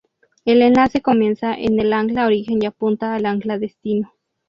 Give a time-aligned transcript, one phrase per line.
[0.45, 4.11] El enlace comienza en el ancla origen y apunta al ancla destino.